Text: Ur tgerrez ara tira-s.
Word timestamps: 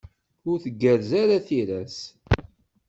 Ur 0.49 0.57
tgerrez 0.63 1.11
ara 1.21 1.45
tira-s. 1.47 1.97